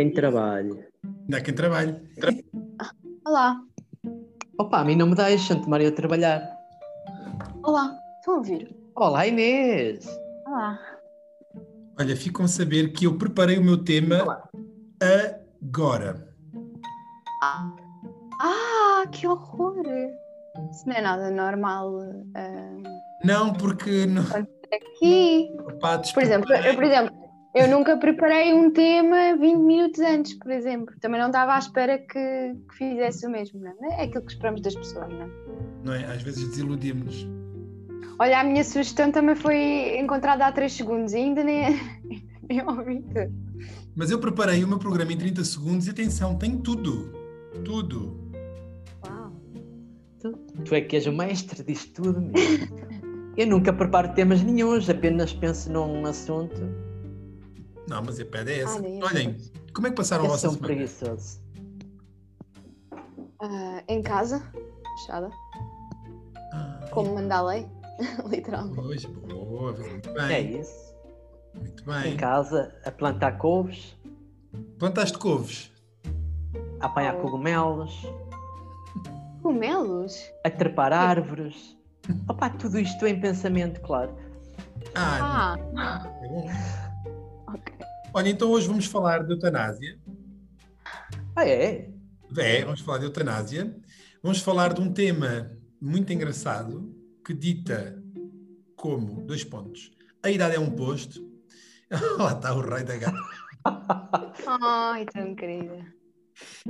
[0.00, 0.82] Quem trabalhe.
[1.04, 1.94] Ainda há quem trabalhe.
[3.26, 3.60] Olá,
[4.58, 6.40] Opa, a mim não me deixam tomar eu a trabalhar.
[7.62, 8.74] olá, estão a ouvir?
[8.96, 10.06] Olá, Inês!
[10.46, 10.78] Olá.
[11.98, 14.48] Olha, ficam a saber que eu preparei o meu tema Olá.
[15.62, 16.34] agora.
[18.40, 19.84] Ah, que horror!
[20.70, 22.00] Isso não é nada normal
[22.36, 24.22] ah, Não, porque não.
[24.22, 25.46] aqui.
[25.78, 27.14] Pá, Por exemplo, eu, por exemplo,
[27.54, 30.94] eu nunca preparei um tema 20 minutos antes, por exemplo.
[31.00, 34.00] Também não estava à espera que, que fizesse o mesmo, não é?
[34.00, 35.30] É aquilo que esperamos das pessoas, não é?
[35.84, 36.04] não é?
[36.04, 37.28] Às vezes desiludimos-nos.
[38.18, 41.80] Olha, a minha sugestão também foi encontrada há 3 segundos e ainda nem,
[42.48, 43.32] nem ouvi tudo.
[43.96, 47.12] Mas eu preparei o meu programa em 30 segundos e atenção, tem tudo.
[47.64, 48.30] Tudo.
[49.04, 49.32] Uau.
[50.20, 50.32] Tu,
[50.64, 52.78] tu é que és o mestre disto tudo mesmo.
[53.36, 56.89] Eu nunca preparo temas nenhuns, apenas penso num assunto.
[57.88, 58.78] Não, mas a pedra é essa.
[58.78, 59.06] Ah.
[59.06, 59.36] Olhem,
[59.74, 60.74] como é que passaram a Eu vossa sou um semana?
[60.74, 61.40] preguiçoso.
[63.40, 64.42] Ah, em casa,
[64.98, 65.30] fechada,
[66.52, 67.66] Ah, como manda a lei,
[68.28, 68.74] literalmente.
[68.76, 70.60] Pois, boa, muito É bem.
[70.60, 70.90] isso.
[71.54, 72.16] Muito Em bem.
[72.16, 73.96] casa, a plantar couves,
[74.78, 75.70] Plantaste couves?
[76.80, 77.22] a apanhar Oh.
[77.22, 78.02] cogumelos,
[79.42, 80.22] Cogumelos?
[80.44, 81.76] a trepar árvores.
[82.28, 84.14] Opa, tudo isto em pensamento, claro.
[84.94, 86.48] Ah, Ah, é bom.
[87.54, 87.74] Ok.
[88.12, 89.98] Olha, então hoje vamos falar de eutanásia.
[91.36, 91.90] Ah, é?
[92.36, 93.74] É, vamos falar de eutanásia.
[94.22, 98.02] Vamos falar de um tema muito engraçado que dita
[98.76, 99.90] como, dois pontos,
[100.22, 101.28] a idade é um posto.
[102.18, 103.18] Lá está o rei da gata.
[104.60, 106.00] Ai, tão querida.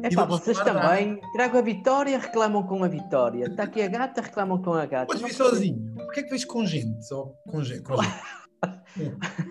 [0.03, 3.47] É pá, vocês também trago a vitória, reclamam com a vitória.
[3.47, 5.07] Está aqui a gata, reclamam com a gata.
[5.07, 5.95] Podes vir sozinho.
[5.95, 7.07] Porquê é que vês com gente?
[7.07, 7.83] Só com gente.
[7.83, 7.97] Com
[8.97, 9.50] gente.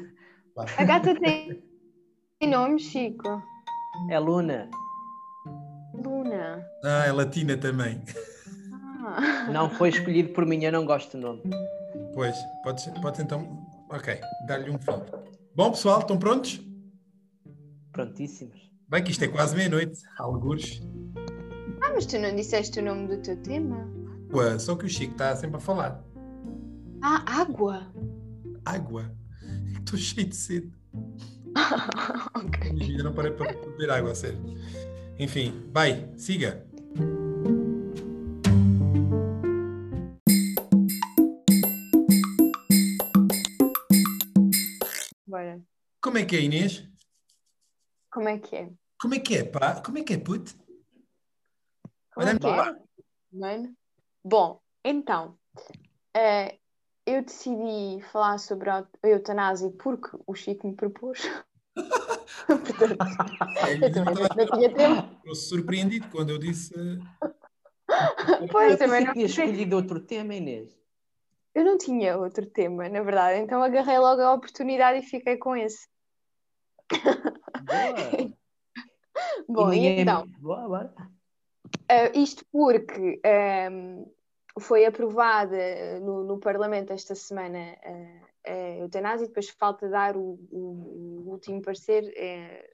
[0.78, 1.64] A gata tem,
[2.40, 3.42] tem nome, Chico?
[4.10, 4.70] É Luna.
[5.94, 6.66] Luna.
[6.84, 8.02] Ah, é latina também.
[9.02, 9.50] Ah.
[9.52, 11.44] Não foi escolhido por mim, eu não gosto do nome.
[12.14, 13.66] Pois, podes, podes então.
[13.90, 14.92] Ok, dar-lhe um fim.
[15.56, 16.62] Bom, pessoal, estão prontos?
[17.92, 18.60] Prontíssimos.
[18.88, 20.00] Bem, que isto é quase meia-noite.
[20.18, 20.82] Algures.
[21.82, 23.90] ah, mas tu não disseste o nome do teu tema?
[24.34, 26.04] Ué, Só que o Chico está sempre a falar.
[27.02, 27.92] Ah, água.
[28.66, 29.12] Água.
[29.90, 30.72] Estou cheio de sede.
[32.36, 32.74] ok.
[32.74, 34.40] Minha vida não parei para beber água, sério.
[35.18, 36.64] Enfim, vai, siga.
[45.26, 45.60] Bora.
[46.00, 46.88] Como é que é, Inês?
[48.12, 48.72] Como é que é?
[49.02, 49.82] Como é que é, pá?
[49.82, 50.56] Como é que é, puto?
[52.14, 52.76] Como Olha é que é?
[53.34, 53.76] Mano?
[54.24, 55.36] Bom, então,
[56.16, 56.59] eh,
[57.10, 61.20] eu decidi falar sobre a eutanásia porque o Chico me propôs.
[62.48, 62.98] Portanto,
[63.82, 65.16] eu também não, tinha tempo.
[65.18, 66.74] Estou surpreendido quando eu disse.
[68.52, 70.80] Pois, eu também pensei não que tinha escolhido outro tema, Inês.
[71.56, 75.56] Eu não tinha outro tema, na verdade, então agarrei logo a oportunidade e fiquei com
[75.56, 75.88] esse.
[77.64, 78.34] Boa.
[79.50, 80.94] Bom, e e então, Boa, bora.
[81.90, 84.06] ah, isto porque ahm,
[84.60, 91.24] foi aprovada no, no Parlamento esta semana ah, a eutanásia, depois falta dar o, o-
[91.26, 92.70] o último parecer eh,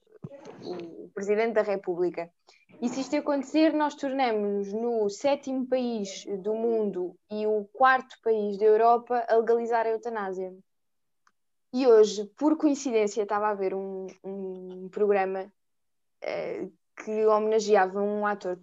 [0.64, 2.30] o Presidente da República.
[2.82, 8.58] E se isto acontecer, nós tornamos-nos no sétimo país do mundo e o quarto país
[8.58, 10.54] da Europa a legalizar a eutanásia.
[11.74, 15.52] E hoje, por coincidência, estava a ver um, um programa
[16.22, 16.68] eh,
[17.04, 18.58] que homenageava um ator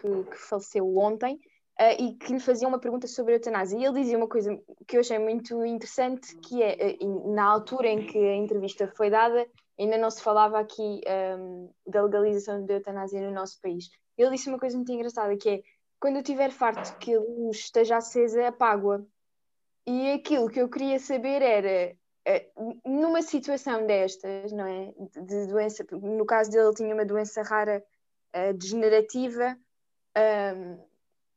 [0.00, 1.40] que, que faleceu ontem
[1.82, 3.76] eh, e que lhe fazia uma pergunta sobre a eutanásia.
[3.76, 4.56] E ele dizia uma coisa
[4.86, 9.10] que eu achei muito interessante, que é, em- na altura em que a entrevista foi
[9.10, 9.44] dada,
[9.76, 13.90] ainda não se falava aqui ehm, da legalização da eutanásia no nosso país.
[14.16, 15.62] Ele disse uma coisa muito engraçada, que é,
[15.98, 19.00] quando eu estiver farto que a luz esteja acesa, apago-a.
[19.84, 22.48] E aquilo que eu queria saber era, eh,
[22.84, 24.92] numa situação destas, não é?
[25.20, 27.82] De, doença, no caso dele, ele tinha uma doença rara
[28.32, 29.56] eh, degenerativa,
[30.14, 30.78] ahm,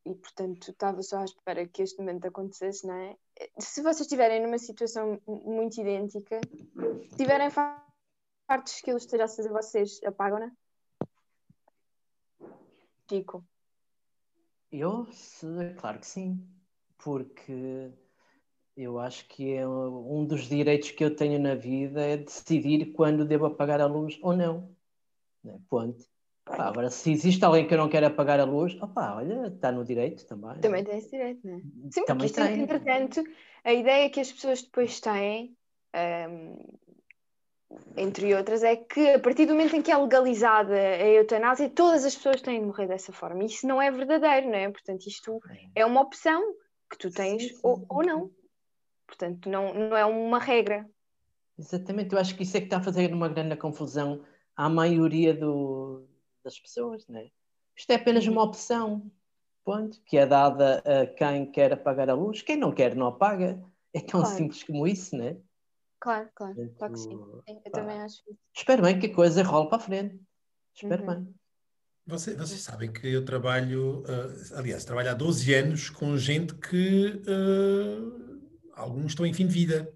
[0.06, 3.18] e portanto estava só à espera que este momento acontecesse, não é?
[3.60, 6.40] Se vocês estiverem numa situação muito idêntica,
[7.02, 7.84] se estiverem fa-
[8.48, 10.52] fartos que ele esteja acesa, vocês apagam-na?
[13.10, 13.44] Chico.
[14.72, 15.08] Eu,
[15.80, 16.48] claro que sim,
[16.98, 17.92] porque
[18.76, 23.26] eu acho que é um dos direitos que eu tenho na vida é decidir quando
[23.26, 24.76] devo apagar a luz ou não.
[25.44, 25.60] Né?
[25.70, 26.06] Ponto.
[26.46, 29.84] Pá, agora, se existe alguém que não quer apagar a luz, opá, olha, está no
[29.84, 30.62] direito também.
[30.62, 31.58] Também tem esse direito, não é?
[31.58, 32.62] Sim, porque Também isto, é tem.
[32.62, 33.24] entretanto,
[33.64, 35.58] a ideia que as pessoas depois têm,
[35.92, 36.56] ahm,
[37.98, 42.06] entre outras, é que a partir do momento em que é legalizada a eutanásia, todas
[42.06, 43.44] as pessoas têm de morrer dessa forma.
[43.44, 44.70] Isso não é verdadeiro, não é?
[44.70, 45.42] Portanto, isto
[45.74, 46.44] é uma opção
[46.92, 47.60] que tu tens sim, sim.
[47.64, 48.30] Ou, ou não.
[49.08, 50.88] Portanto, não, não é uma regra.
[51.58, 54.24] Exatamente, eu acho que isso é que está a fazer uma grande confusão
[54.56, 56.06] à maioria do,
[56.46, 57.30] das pessoas, não é?
[57.76, 59.12] Isto é apenas uma opção,
[59.66, 63.62] ponto, que é dada a quem quer apagar a luz, quem não quer não apaga.
[63.94, 64.38] É tão claro.
[64.38, 65.38] simples como isso, não é?
[66.00, 67.10] Claro, claro, Portanto, claro que sim.
[67.10, 68.40] sim eu pá, também acho isso.
[68.56, 70.22] Espero bem que a coisa role para a frente.
[70.76, 71.24] Espero uhum.
[71.24, 71.36] bem.
[72.08, 77.22] Você, vocês sabem que eu trabalho, uh, aliás, trabalho há 12 anos com gente que
[77.28, 79.92] uh, alguns estão em fim de vida.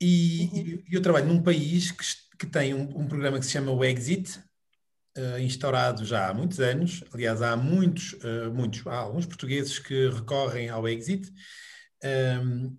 [0.00, 0.82] E, uhum.
[0.90, 2.04] eu trabalho num país que,
[2.38, 4.40] que tem um, um, programa que se chama o Exit,
[5.18, 7.04] uh, instaurado já há muitos anos.
[7.12, 8.16] Aliás, há muitos,
[8.54, 11.30] muitos, há alguns portugueses que recorrem ao Exit.
[12.04, 12.76] Um,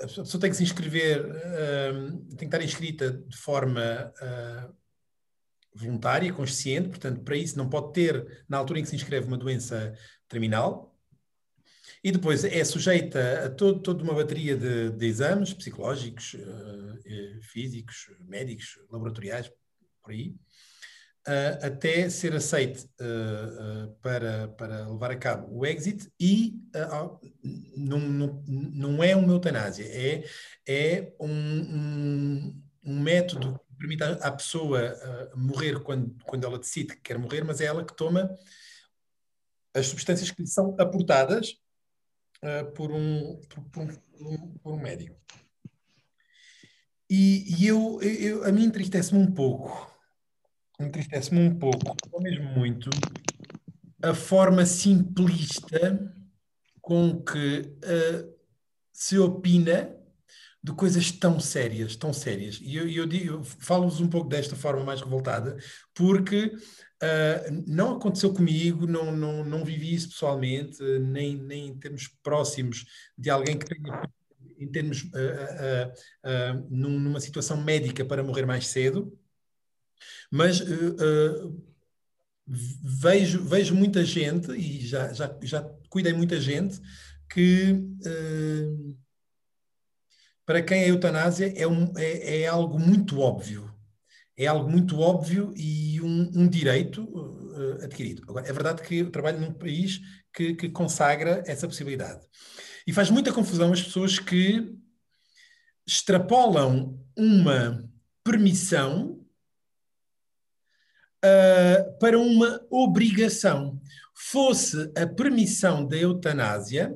[0.00, 4.74] a pessoa tem que se inscrever, um, tem que estar inscrita de forma uh,
[5.74, 9.36] voluntária, consciente, portanto, para isso não pode ter, na altura em que se inscreve, uma
[9.36, 9.94] doença
[10.28, 10.96] terminal.
[12.02, 18.06] E depois é sujeita a todo, toda uma bateria de, de exames psicológicos, uh, físicos,
[18.20, 19.52] médicos, laboratoriais,
[20.02, 20.34] por aí,
[21.30, 26.60] uh, até ser aceite uh, para, para levar a cabo o exit e
[27.76, 30.24] não, não, não é uma eutanásia, é,
[30.66, 34.98] é um, um, um método que permite à pessoa
[35.34, 38.34] morrer quando, quando ela decide que quer morrer, mas é ela que toma
[39.72, 41.56] as substâncias que lhe são aportadas
[42.74, 43.40] por, um,
[43.72, 45.16] por, um, por, um, médico.
[47.08, 49.90] E, e eu, eu, a mim entristece-me um pouco
[50.80, 52.88] entristece-me um pouco, ou mesmo muito,
[54.02, 56.14] a forma simplista
[56.80, 58.34] com que uh,
[58.92, 59.94] se opina
[60.62, 62.58] de coisas tão sérias, tão sérias.
[62.62, 65.56] E eu, eu, eu falo-vos um pouco desta forma mais revoltada,
[65.94, 72.08] porque uh, não aconteceu comigo, não, não, não vivi isso pessoalmente, nem, nem em termos
[72.22, 72.86] próximos
[73.16, 74.02] de alguém que tenha,
[74.58, 79.18] em termos, uh, numa situação médica para morrer mais cedo,
[80.30, 81.64] mas uh, uh,
[82.46, 86.80] vejo, vejo muita gente, e já, já, já cuidei muita gente,
[87.28, 88.96] que uh,
[90.44, 93.70] para quem a eutanásia é, um, é, é, algo muito óbvio.
[94.36, 97.06] É algo muito óbvio e um, um direito
[97.82, 98.22] adquirido.
[98.26, 100.00] Agora, é verdade que eu trabalho num país
[100.32, 102.26] que, que consagra essa possibilidade.
[102.86, 104.74] E faz muita confusão as pessoas que
[105.86, 107.84] extrapolam uma
[108.24, 109.19] permissão
[111.24, 113.80] uh, para uma obrigação.
[114.14, 116.94] Fosse a permissão da eutanásia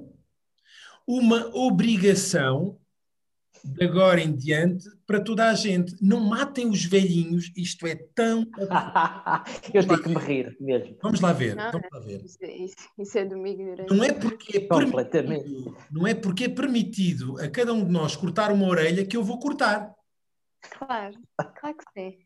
[1.06, 2.78] uma obrigação
[3.64, 5.96] de agora em diante para toda a gente.
[6.02, 8.46] Não matem os velhinhos, isto é tão.
[9.72, 10.96] Eu tenho que me rir mesmo.
[11.02, 11.56] Vamos lá ver.
[11.56, 12.22] Não, vamos lá ver.
[12.24, 17.40] Isso, isso, isso é domingo Não é porque é permitido, não é porque é permitido
[17.40, 19.94] a cada um de nós cortar uma orelha que eu vou cortar.
[20.78, 21.16] Claro,
[21.58, 22.18] claro que sim.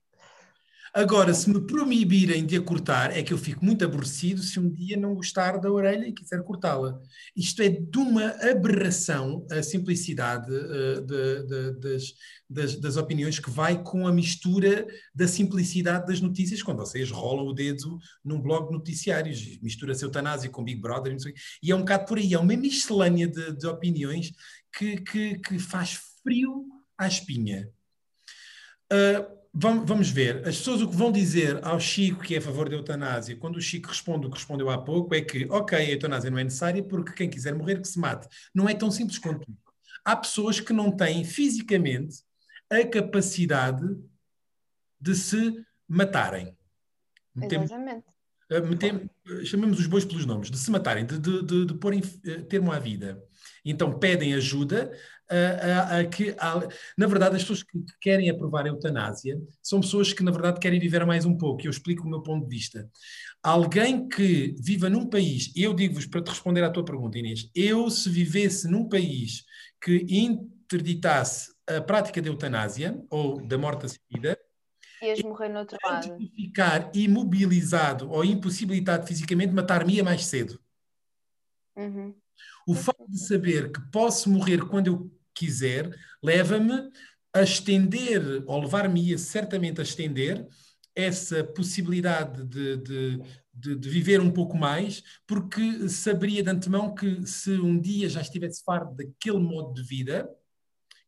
[0.92, 4.68] Agora, se me proibirem de a cortar, é que eu fico muito aborrecido se um
[4.68, 7.00] dia não gostar da orelha e quiser cortá-la.
[7.36, 12.14] Isto é de uma aberração a simplicidade uh, de, de, das,
[12.48, 17.46] das, das, opiniões que vai com a mistura da simplicidade das notícias, quando vocês rolam
[17.46, 21.80] o dedo num blog de noticiários, mistura-se eutanásia com Big Brother, e, e é um
[21.80, 24.32] bocado por aí, é uma miscelânea de, de opiniões
[24.76, 26.66] que, que, que faz frio
[26.96, 27.68] à espinha.
[28.90, 32.68] Uh, vamos ver, as pessoas o que vão dizer ao Chico que é a favor
[32.68, 35.90] da eutanásia, quando o Chico responde o que respondeu há pouco, é que, ok, a
[35.90, 38.28] eutanásia não é necessária porque quem quiser morrer que se mate.
[38.54, 39.58] Não é tão simples quanto isso.
[40.04, 42.22] Há pessoas que não têm fisicamente
[42.70, 43.86] a capacidade
[45.00, 46.56] de se matarem.
[47.36, 48.04] Exatamente.
[48.50, 49.10] Metem,
[49.44, 52.72] chamemos os bois pelos nomes, de se matarem, de, de, de, de porem eh, termo
[52.72, 53.22] à vida.
[53.62, 54.90] Então pedem ajuda
[55.30, 56.34] a, a, a que,
[56.96, 60.80] na verdade, as pessoas que querem aprovar a eutanásia são pessoas que, na verdade, querem
[60.80, 61.66] viver mais um pouco.
[61.66, 62.88] Eu explico o meu ponto de vista.
[63.42, 67.88] Alguém que viva num país, eu digo-vos para te responder à tua pergunta, Inês, eu
[67.90, 69.44] se vivesse num país
[69.80, 74.38] que interditasse a prática da eutanásia ou da morte assistida,
[75.00, 76.18] Ias morrer no outro lado.
[76.34, 80.60] ficar imobilizado ou impossibilitado fisicamente, matar-me mais cedo.
[81.76, 82.14] Uhum.
[82.66, 85.90] O facto de saber que posso morrer quando eu quiser
[86.22, 86.90] leva-me
[87.32, 90.46] a estender, ou levar-me certamente a estender,
[90.94, 93.22] essa possibilidade de, de,
[93.54, 98.20] de, de, viver um pouco mais, porque saberia de antemão que se um dia já
[98.20, 100.28] estivesse farto daquele modo de vida,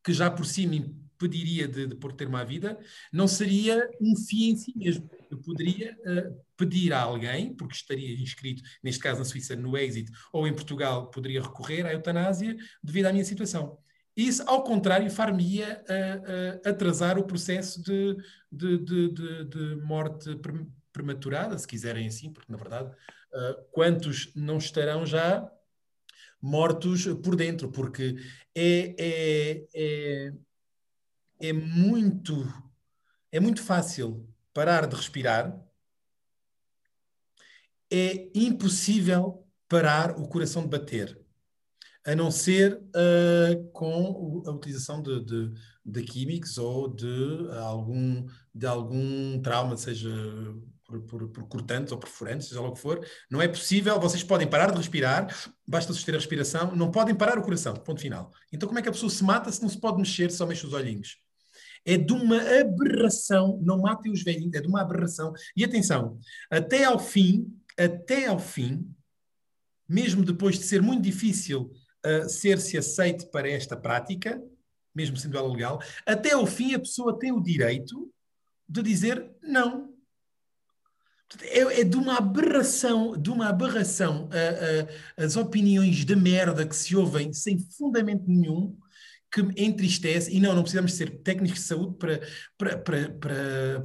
[0.04, 2.78] que já por si me pediria de, de por ter uma vida,
[3.12, 5.10] não seria um fim em si mesmo.
[5.30, 10.10] Eu poderia uh, pedir a alguém, porque estaria inscrito, neste caso na Suíça, no Exit,
[10.32, 13.78] ou em Portugal, poderia recorrer à eutanásia devido à minha situação.
[14.16, 18.16] Isso, ao contrário, far-me-ia uh, uh, atrasar o processo de,
[18.50, 20.30] de, de, de, morte
[20.92, 22.90] prematurada, se quiserem assim, porque na verdade,
[23.70, 25.48] quantos não estarão já
[26.42, 27.70] mortos por dentro?
[27.70, 28.16] Porque
[28.54, 30.32] é, é, é
[31.40, 32.46] é muito,
[33.32, 35.58] é muito fácil parar de respirar,
[37.90, 41.18] é impossível parar o coração de bater,
[42.06, 45.52] a não ser uh, com a utilização de, de,
[45.84, 50.10] de, químicos ou de algum, de algum trauma, seja
[50.84, 53.06] por, por, por, cortantes ou perfurantes, seja lá o que for.
[53.30, 55.28] Não é possível, vocês podem parar de respirar,
[55.66, 58.30] basta suster a respiração, não podem parar o coração, ponto final.
[58.52, 60.66] Então como é que a pessoa se mata se não se pode mexer, só mexe
[60.66, 61.16] os olhinhos?
[61.84, 65.32] é de uma aberração, não matem os velhinhos, é de uma aberração.
[65.56, 66.18] E atenção,
[66.50, 67.46] até ao fim,
[67.78, 68.86] até ao fim,
[69.88, 71.72] mesmo depois de ser muito difícil
[72.28, 74.42] ser-se aceite para esta prática,
[74.94, 78.12] mesmo sendo ela legal, até ao fim a pessoa tem o direito
[78.68, 79.90] de dizer não.
[81.42, 84.28] É, é de uma aberração, de uma aberração
[85.16, 88.76] as opiniões de merda que se ouvem sem fundamento nenhum
[89.32, 92.20] que entristece, e não, não precisamos ser técnicos de saúde para,
[92.58, 93.82] para, para, para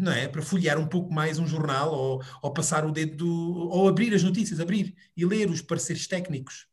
[0.00, 0.28] não é?
[0.28, 4.14] Para folhear um pouco mais um jornal ou, ou passar o dedo, do, ou abrir
[4.14, 6.66] as notícias, abrir e ler os pareceres técnicos.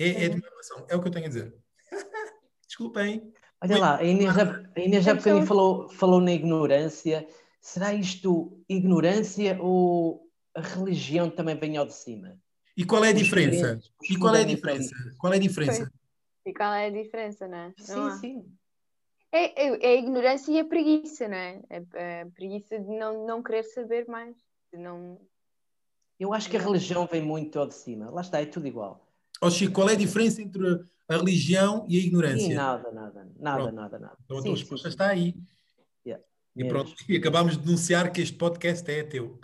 [0.00, 1.54] É, é de uma relação, é o que eu tenho a dizer.
[2.66, 3.32] Desculpem.
[3.62, 7.28] Olha lá, a Inês já, a Inês já bocadinho falou, falou na ignorância.
[7.60, 12.38] Será isto ignorância ou a religião também vem ao de cima?
[12.74, 13.78] E qual é a diferença?
[14.08, 14.94] E qual é a diferença?
[15.18, 15.92] Qual é a diferença?
[16.46, 17.74] E qual é a diferença, não é?
[17.76, 18.44] Sim, não sim.
[19.30, 21.60] É, é, é, a ignorância e a preguiça, não é?
[21.70, 24.34] A, a preguiça de não, não querer saber mais.
[24.72, 25.20] De não...
[26.18, 28.10] Eu acho que a religião vem muito ao de cima.
[28.10, 29.09] Lá está, é tudo igual.
[29.42, 32.46] Oh, Chico, qual é a diferença entre a religião e a ignorância?
[32.46, 33.74] Sim, nada, nada, nada, pronto.
[33.74, 34.16] nada, nada.
[34.24, 35.34] Então a tua resposta está aí.
[36.06, 36.22] Yeah.
[36.54, 39.40] E pronto, e acabámos de denunciar que este podcast é teu.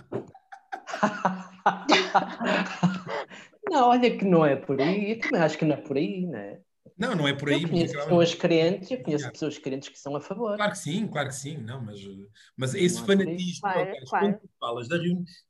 [3.70, 5.12] não, olha que não é por aí.
[5.12, 6.60] Eu também acho que não é por aí, não é?
[6.98, 7.62] Não, não é por aí.
[7.62, 10.56] Eu conheço pessoas crentes, eu conheço pessoas crentes que são a favor.
[10.56, 12.00] Claro que sim, claro que sim, não, mas,
[12.56, 14.26] mas esse fanatismo, claro, claro.
[14.26, 14.96] quando falas da,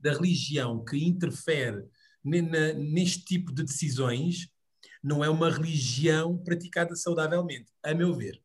[0.01, 1.85] da religião que interfere
[2.27, 4.49] neste tipo de decisões,
[5.03, 8.43] não é uma religião praticada saudavelmente, a meu ver.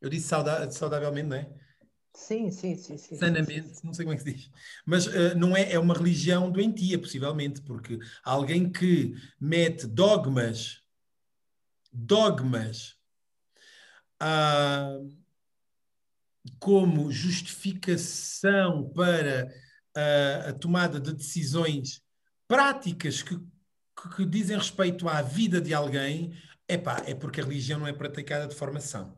[0.00, 1.48] Eu disse sauda saudavelmente, não é?
[2.12, 2.96] Sim, sim, sim.
[2.96, 4.50] sim Sanamente, não sei como é que se diz.
[4.84, 10.82] Mas uh, não é, é uma religião doentia, possivelmente, porque alguém que mete dogmas
[11.96, 12.96] dogmas
[14.20, 14.98] ah,
[16.58, 19.50] como justificação para
[19.94, 22.02] a, a tomada de decisões
[22.48, 26.32] práticas que, que, que, dizem respeito à vida de alguém,
[26.68, 29.16] epá, é porque a religião não é praticada de formação.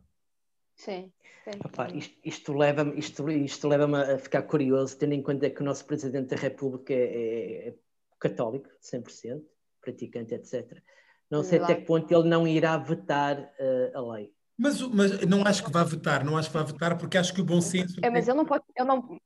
[0.75, 1.13] Sim.
[1.47, 5.65] Epá, isto, isto leva-me isto, isto leva a ficar curioso, tendo em conta que o
[5.65, 7.75] nosso Presidente da República é, é, é
[8.19, 9.43] católico, 100%,
[9.81, 10.83] praticante, etc.
[11.31, 14.33] Não sei até que ponto ele não irá vetar uh, a lei.
[14.57, 17.41] Mas, mas não acho que vá vetar, não acho que vá vetar, porque acho que
[17.41, 18.01] o bom senso.
[18.03, 18.65] É, mas ele não pode.
[18.75, 19.19] Ele não...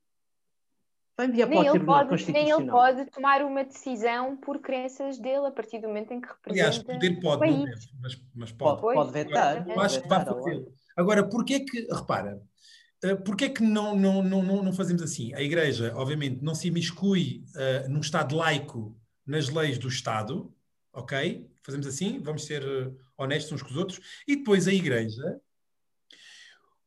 [1.19, 5.88] Nem, ele pode, nem ele pode tomar uma decisão por crenças dele a partir do
[5.88, 6.69] momento em que representa.
[6.69, 8.81] Aliás, poder pode, não deve, mas, mas pode.
[8.81, 9.69] Pode, pode vetar.
[9.69, 10.66] Eu acho que vai fazer.
[10.97, 12.42] Agora, porquê que, repara,
[13.02, 15.35] eh, porquê que não, não, não, não fazemos assim?
[15.35, 20.52] A Igreja, obviamente, não se imiscui uh, num Estado laico nas leis do Estado,
[20.92, 21.49] ok?
[21.62, 24.00] Fazemos assim, vamos ser eh, honestos uns com os outros.
[24.26, 25.40] E depois a Igreja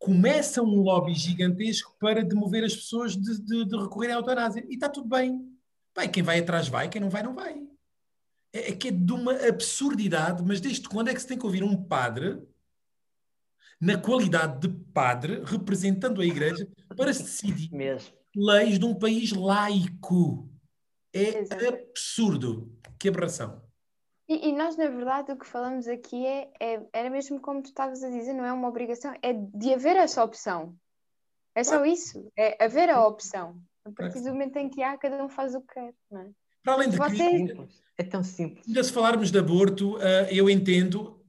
[0.06, 4.64] começa um lobby gigantesco para demover as pessoas de, de, de recorrer à eutanásia.
[4.70, 5.52] E está tudo bem.
[5.96, 7.60] Vai, quem vai atrás vai, quem não vai, não vai.
[8.54, 11.46] É, é que é de uma absurdidade, mas desde quando é que se tem que
[11.46, 12.40] ouvir um padre,
[13.82, 18.14] na qualidade de padre, representando a Igreja, para se decidir Mesmo.
[18.36, 20.48] leis de um país laico?
[21.12, 21.66] É Exato.
[21.66, 22.80] absurdo.
[23.00, 23.65] Que aberração.
[24.27, 27.67] E, e, nós, na verdade, o que falamos aqui é, é, era mesmo como tu
[27.67, 30.75] estavas a dizer, não é uma obrigação, é de haver essa opção.
[31.53, 33.62] É só isso, é haver a opção.
[33.86, 36.29] A partir do momento em que há, cada um faz o que quer, não é?
[36.63, 37.67] Para além de que,
[37.98, 38.67] é tão simples.
[38.67, 41.24] Ainda se falarmos de aborto, uh, eu entendo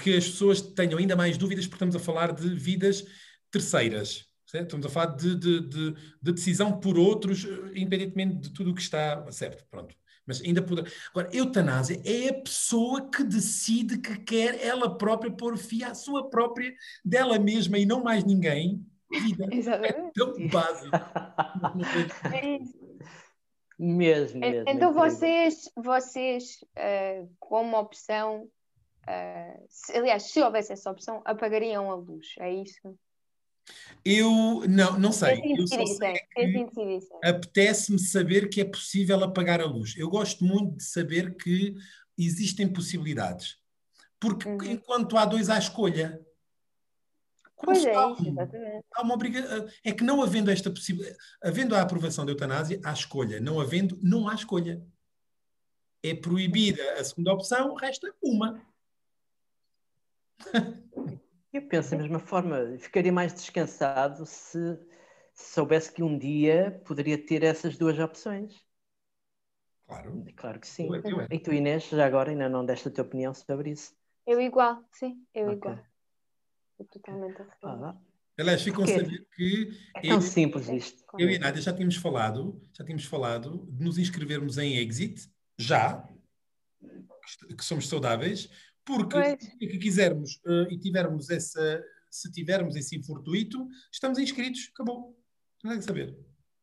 [0.00, 3.04] que as pessoas tenham ainda mais dúvidas porque estamos a falar de vidas
[3.50, 4.24] terceiras.
[4.46, 4.66] Certo?
[4.66, 8.80] Estamos a falar de, de, de, de, decisão por outros, independentemente de tudo o que
[8.80, 9.66] está certo.
[9.68, 9.94] Pronto
[10.26, 10.92] Mas ainda poder...
[11.10, 16.28] Agora, eutanásia é a pessoa que decide que quer ela própria pôr fim à sua
[16.28, 19.46] própria, dela mesma e não mais ninguém, vida.
[19.54, 19.94] Exatamente.
[19.94, 20.90] É tão básico.
[22.34, 22.76] É isso.
[23.78, 24.70] Mesmo, En- mesmo.
[24.70, 28.48] Então vocês, vocês eh, como opção,
[29.06, 32.98] eh, se- aliás, se houvesse essa opção, apagariam a luz, é isso?
[34.04, 35.42] Eu não, não Se sei.
[35.58, 36.14] Eu só sei
[37.24, 39.96] apetece-me saber que é possível apagar a luz.
[39.96, 41.74] Eu gosto muito de saber que
[42.16, 43.58] existem possibilidades.
[44.20, 44.62] Porque Uhum.
[44.64, 46.20] enquanto há dois à escolha.
[47.62, 48.36] Pois é há um.
[48.94, 49.68] Há uma obriga...
[49.82, 53.40] É que não havendo esta possibilidade, havendo a aprovação da eutanásia, há escolha.
[53.40, 54.80] Não havendo, não há escolha.
[56.02, 58.62] É proibida a segunda opção, resta uma.
[61.56, 64.78] Eu penso da mesma forma, ficaria mais descansado se,
[65.32, 68.54] se soubesse que um dia poderia ter essas duas opções.
[69.86, 70.22] Claro.
[70.36, 70.86] Claro que sim.
[70.86, 71.28] Eu, eu é.
[71.30, 73.96] E tu, Inês, já agora ainda não deste a tua opinião sobre isso?
[74.26, 75.56] Eu igual, sim, eu Ok.
[75.56, 75.78] igual.
[76.72, 77.96] Estou totalmente a Ah.
[78.38, 81.04] Aliás, ficam a saber que é tão simples isto.
[81.18, 85.26] eu e a Nádia já tínhamos falado, já tínhamos falado de nos inscrevermos em Exit,
[85.56, 86.06] já,
[87.56, 88.50] que somos saudáveis,
[88.86, 95.18] porque se que quisermos eh, e tivermos essa, se tivermos esse infortuito, estamos inscritos, acabou.
[95.62, 96.16] Não há que saber.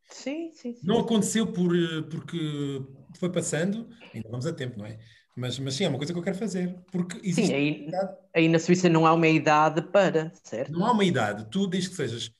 [0.10, 0.88] Sim, sim, sim.
[0.88, 2.82] Não aconteceu por, eh, porque
[3.20, 4.98] foi passando, ainda vamos a tempo, não é?
[5.36, 6.75] Mas, mas sim, é uma coisa que eu quero fazer.
[6.92, 7.92] Porque existe Sim, aí,
[8.36, 10.72] aí na Suíça não há uma idade para, certo?
[10.72, 11.48] Não há uma idade.
[11.50, 12.32] Tu, desde que sejas,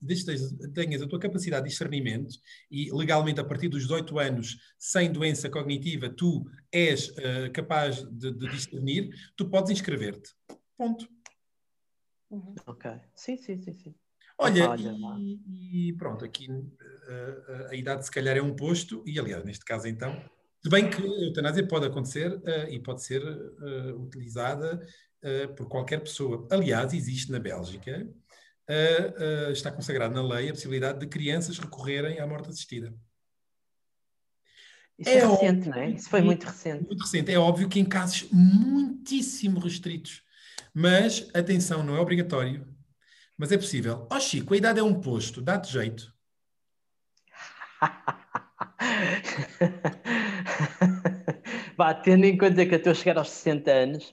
[0.00, 2.34] desde que tenhas- a tua capacidade de discernimento
[2.70, 8.32] e legalmente a partir dos 18 anos, sem doença cognitiva, tu és ah, capaz de,
[8.32, 10.30] de discernir, tu podes inscrever-te.
[10.76, 11.08] Ponto.
[12.30, 12.54] Uhum.
[12.66, 12.90] Ok.
[13.14, 13.94] Sim, sim, sim, sim.
[14.36, 16.46] Olha, Olha e, e pronto, aqui
[17.08, 20.12] ah, a idade se calhar é um posto, e aliás, neste caso então,
[20.62, 24.80] se bem que a eutanásia pode acontecer ah, e pode ser ah, utilizada
[25.56, 26.46] por qualquer pessoa.
[26.48, 28.08] Aliás, existe na Bélgica,
[29.52, 32.94] está consagrado na lei a possibilidade de crianças recorrerem à morte assistida.
[34.98, 35.90] Isso É é, recente, óbvio não é?
[35.90, 36.84] Isso foi muito recente.
[36.86, 37.32] Muito recente.
[37.32, 40.24] É óbvio que em casos muitíssimo restritos.
[40.74, 42.66] Mas, atenção, não é obrigatório.
[43.36, 44.08] Mas é possível.
[44.10, 46.12] Ó Chico, a idade é um posto, dá-te jeito.
[51.76, 54.12] Vá, tendo em conta que eu estou a chegar aos 60 anos,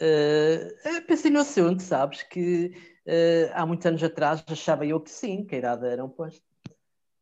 [0.00, 2.22] eh, eu pensei no assunto, sabes?
[2.22, 2.72] Que
[3.12, 6.44] eh, há muitos anos atrás achava eu que sim, que a idade era um posto.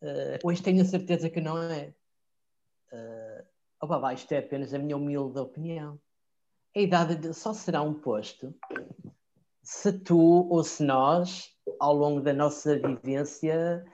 [0.02, 1.94] Eh, hoje tenho a certeza que não é.
[2.92, 3.44] Uh,
[3.80, 5.98] opa, vá, isto é apenas a minha humilde opinião.
[6.76, 8.54] A idade de- só será um posto
[9.62, 13.84] se tu ou se nós, ao longo da nossa vivência,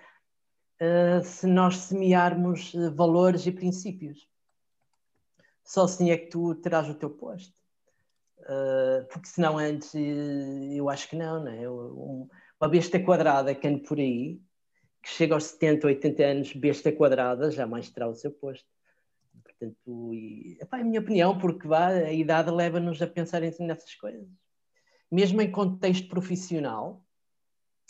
[0.80, 4.28] uh, se nós semearmos uh, valores e princípios.
[5.64, 7.63] Só assim é que tu terás o teu posto.
[8.40, 11.68] Uh, porque senão antes uh, eu acho que não, né?
[11.68, 12.28] Um,
[12.60, 14.40] uma besta quadrada que anda por aí,
[15.02, 18.66] que chega aos 70, 80 anos, besta quadrada, jamais terá o seu posto.
[19.42, 23.94] Portanto, e, epá, é a minha opinião, porque vá, a idade leva-nos a pensar nessas
[23.94, 24.26] coisas.
[25.10, 27.04] Mesmo em contexto profissional,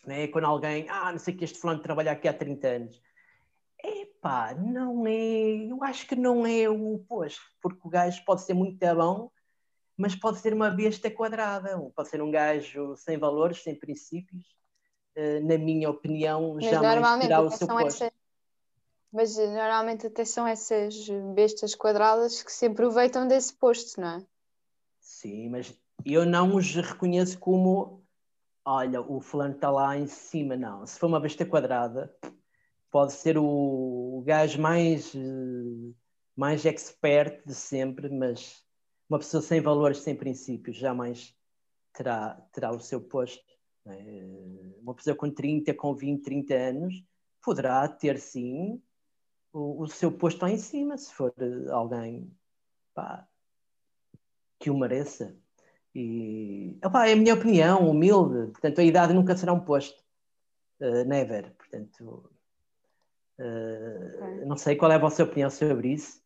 [0.06, 0.28] né?
[0.28, 3.00] quando alguém, ah, não sei que este fulano trabalha aqui há 30 anos.
[3.82, 8.54] Epá, não é, eu acho que não é o oposto, porque o gajo pode ser
[8.54, 9.30] muito bom,
[9.96, 14.54] mas pode ser uma besta quadrada, ou pode ser um gajo sem valores, sem princípios.
[15.14, 18.02] Eh, na minha opinião, Mas jamais terá o seu posto.
[18.02, 18.12] essas,
[19.12, 24.26] mas eh, normalmente até são essas bestas quadradas que se aproveitam desse posto, não é?
[24.98, 25.72] Sim, mas
[26.04, 28.02] eu não os reconheço como,
[28.64, 30.84] olha, o fulano está lá em cima, não.
[30.84, 32.12] Se for uma besta quadrada,
[32.90, 35.94] pode ser o, o gajo mais, eh,
[36.34, 38.63] mais expert de sempre, mas
[39.08, 41.34] uma pessoa sem valores, sem princípios, jamais
[41.92, 43.44] terá, terá o seu posto.
[43.86, 44.74] é?
[44.80, 47.04] Uma pessoa com 30, com 20, 30 anos,
[47.42, 48.82] poderá ter sim
[49.52, 52.30] o, o seu posto lá em cima, se for eh, alguém
[52.94, 53.26] pá,
[54.58, 55.36] que o mereça.
[55.94, 58.50] E opá, é a minha opinião, humilde.
[58.50, 60.02] Portanto, a idade nunca será um posto.
[60.80, 61.54] Uh, never.
[61.54, 62.30] Portanto,
[63.38, 66.23] uh, não sei qual é a vossa opinião sobre isso.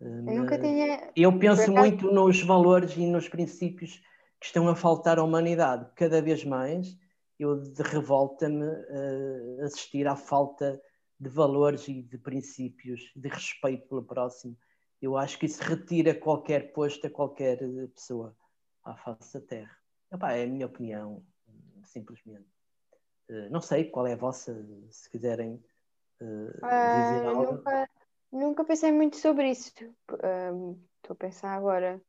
[0.00, 1.10] Eu nunca mas tinha.
[1.16, 4.02] eu penso muito nos valores e nos princípios
[4.38, 5.90] que estão a faltar à humanidade.
[5.94, 6.96] Cada vez mais
[7.38, 10.80] eu de revolta-me uh, assistir à falta
[11.18, 14.56] de valores e de princípios, de respeito pelo próximo.
[15.00, 18.34] Eu acho que isso retira qualquer posto a qualquer eh, pessoa
[18.84, 19.76] à face da Terra.
[20.12, 21.22] Epá, é a minha opinião,
[21.84, 22.46] simplesmente.
[23.30, 24.54] Uh, não sei qual é a vossa,
[24.90, 25.54] se quiserem
[26.20, 27.52] uh, Ah, dizer eu algo.
[27.52, 27.88] nunca,
[28.32, 29.72] Nunca pensei muito sobre isso.
[30.52, 32.02] Um, Estou a pensar agora.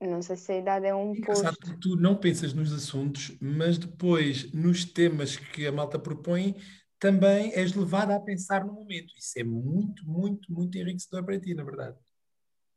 [0.00, 1.66] Não sei se a idade é um Engraçado posto.
[1.66, 6.54] porque tu não pensas nos assuntos, mas depois nos temas que a malta propõe,
[7.00, 9.12] também és levada a pensar no momento.
[9.16, 11.96] Isso é muito, muito, muito enriquecedor para ti, na verdade.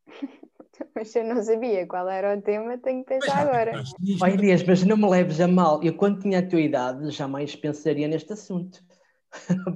[0.96, 3.72] Mas se eu não sabia qual era o tema, tenho que Mas pensar já agora.
[4.22, 5.82] Ó Inês, mas não me leves a mal.
[5.84, 8.84] Eu, quando tinha a tua idade, jamais pensaria neste assunto.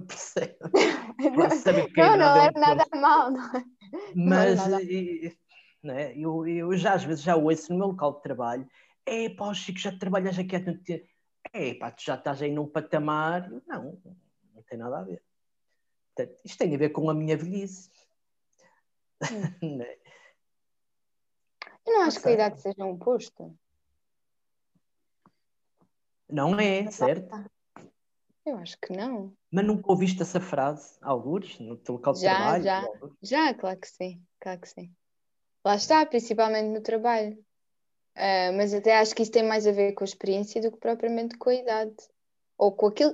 [0.07, 0.57] Percebe?
[1.33, 3.31] Por saber que a Não, não idade é leva nada mal.
[3.31, 3.55] Não.
[3.55, 3.65] é?
[4.15, 5.37] Mas e-
[5.81, 8.67] né, eu, eu já às vezes já ouço no meu local de trabalho,
[9.05, 11.07] é pá, Chico, já trabalhas aqui há tanto tempo.
[11.53, 13.49] É pá, tu já estás aí num patamar.
[13.67, 14.01] Não,
[14.53, 15.23] não tem nada a ver.
[16.15, 17.89] Portanto, isto tem a ver com a minha velhice.
[19.61, 19.95] Né?
[21.85, 23.55] Eu não acho que a idade seja um posto.
[26.27, 27.29] não é, certo?
[28.45, 29.35] Eu acho que não.
[29.51, 32.63] Mas nunca ouviste essa frase, algures, no teu local de Já, trabalho?
[32.63, 32.79] já.
[32.79, 33.17] algures?
[33.21, 34.93] Já, claro que sim, claro que sim.
[35.63, 37.43] Lá está, principalmente no trabalho.
[38.15, 40.77] Ah, mas até acho que isso tem mais a ver com a experiência do que
[40.77, 41.95] propriamente com a idade.
[42.57, 43.13] Ou com aquilo,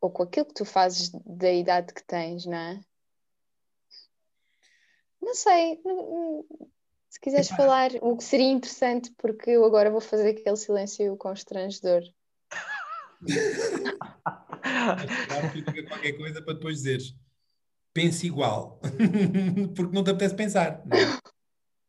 [0.00, 2.80] ou com aquilo que tu fazes da idade que tens, não é?
[5.20, 5.82] Não sei.
[7.10, 12.02] Se quiseres falar, o que seria interessante, porque eu agora vou fazer aquele silêncio constrangedor.
[15.28, 17.14] Claro que diga qualquer coisa para depois dizeres
[17.92, 18.80] pense igual,
[19.74, 20.82] porque não te apetece pensar.
[20.86, 21.18] Não, é?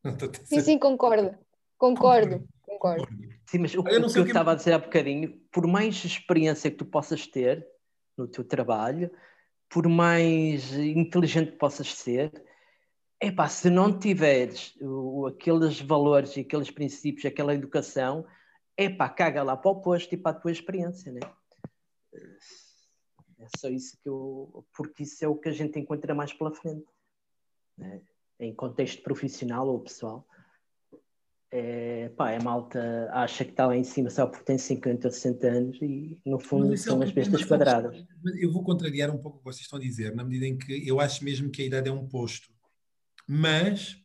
[0.04, 1.38] Não te apetece- Sim, sim, concordo.
[1.78, 3.06] Concordo, concordo.
[3.06, 3.30] Concordo.
[3.46, 5.68] Sim, mas o, Eu não o que eu que- estava a dizer há bocadinho, por
[5.68, 7.66] mais experiência que tu possas ter
[8.18, 9.12] no teu trabalho,
[9.70, 12.32] por mais inteligente que possas ser,
[13.22, 18.26] epá, se não tiveres o- aqueles valores e aqueles princípios, aquela educação,
[18.84, 21.20] epá, caga lá para o posto e para a tua experiência, né?
[23.40, 24.66] É só isso que eu.
[24.76, 26.88] Porque isso é o que a gente encontra mais pela frente,
[27.78, 28.02] né?
[28.40, 30.26] em contexto profissional ou pessoal.
[31.52, 35.12] É, pá, a malta acha que está lá em cima só porque tem 50 ou
[35.12, 38.06] 60 anos e no fundo é são um as bestas quadradas.
[38.24, 40.58] Mas Eu vou contrariar um pouco o que vocês estão a dizer, na medida em
[40.58, 42.54] que eu acho mesmo que a idade é um posto.
[43.28, 44.00] Mas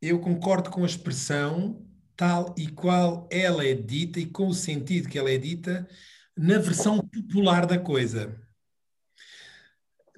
[0.00, 1.82] eu concordo com a expressão
[2.16, 5.88] tal e qual ela é dita e com o sentido que ela é dita
[6.36, 8.40] na versão popular da coisa.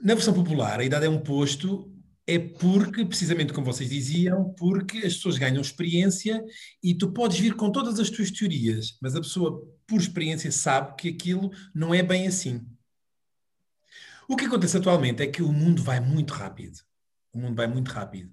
[0.01, 1.93] Na versão popular, a idade é um posto,
[2.27, 6.45] é porque, precisamente como vocês diziam, porque as pessoas ganham experiência
[6.83, 10.95] e tu podes vir com todas as tuas teorias, mas a pessoa, por experiência, sabe
[10.97, 12.65] que aquilo não é bem assim.
[14.29, 16.79] O que acontece atualmente é que o mundo vai muito rápido.
[17.33, 18.31] O mundo vai muito rápido.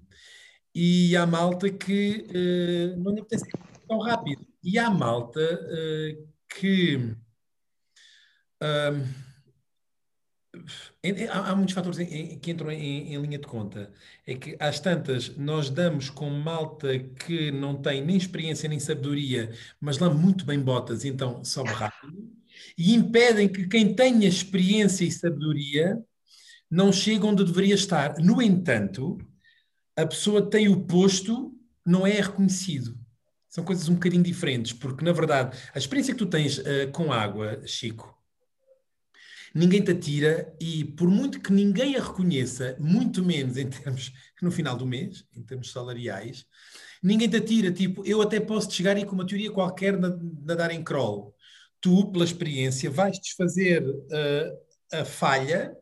[0.78, 3.46] E há malta que eh, não lhe apetece
[3.88, 4.46] tão rápido.
[4.62, 6.18] E há malta eh,
[6.50, 7.16] que.
[11.02, 13.90] em- há, há muitos fatores em- em- que entram em, em linha de conta.
[14.26, 19.52] É que às tantas nós damos com malta que não tem nem experiência nem sabedoria,
[19.80, 22.30] mas lá muito bem botas, então sobe rápido,
[22.76, 25.98] e impedem que quem tenha experiência e sabedoria
[26.70, 28.18] não chegue onde deveria estar.
[28.18, 29.16] No entanto,
[29.96, 31.54] a pessoa tem o posto,
[31.84, 32.98] não é reconhecido.
[33.48, 37.12] São coisas um bocadinho diferentes, porque na verdade a experiência que tu tens eh, com
[37.12, 38.14] água, Chico,
[39.54, 44.50] ninguém te atira e por muito que ninguém a reconheça, muito menos em termos no
[44.50, 46.44] final do mês, em termos salariais,
[47.02, 50.70] ninguém te atira, tipo, eu até posso chegar e com uma teoria qualquer na- nadar
[50.70, 51.34] em crawl.
[51.80, 54.52] Tu, pela experiência, vais desfazer eh,
[54.92, 55.76] a falha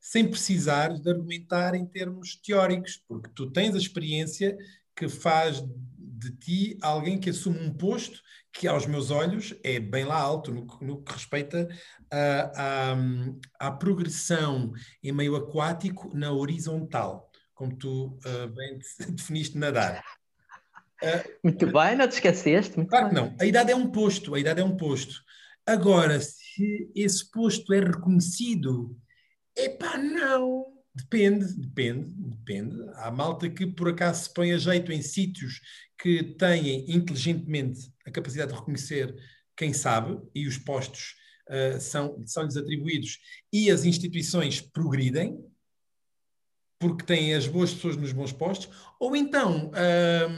[0.00, 4.56] sem precisar de argumentar em termos teóricos, porque tu tens a experiência
[4.96, 8.20] que faz de ti alguém que assume um posto
[8.52, 11.68] que, aos meus olhos, é bem lá alto no, que- no que respeita
[13.58, 18.78] à, progressão em meio aquático na horizontal, como tu ah, bem
[19.14, 20.02] definiste nadar.
[21.42, 22.76] Muito bem, não te esqueceste?
[22.76, 23.34] Muito Claro que não.
[23.40, 25.22] A idade é um posto, a idade é um posto.
[25.64, 28.96] Agora, se esse posto é reconhecido,
[29.56, 30.66] epá, não.
[30.94, 32.76] Depende, depende, depende.
[32.94, 35.60] Há malta que por acaso se põe a jeito em sítios
[36.00, 39.14] que têm inteligentemente a capacidade de reconhecer
[39.56, 41.14] quem sabe e os postos
[41.48, 43.18] ah, são, são-lhes atribuídos
[43.52, 45.44] e as instituições progridem
[46.78, 50.28] porque têm as boas pessoas nos bons postos, ou então, ah,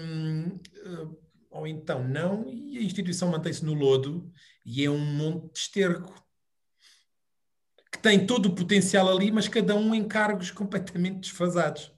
[1.50, 4.32] ou então não, e a instituição mantém-se no lodo
[4.66, 6.21] e é um monte de esterco
[8.02, 11.92] tem todo o potencial ali, mas cada um em cargos completamente desfasados.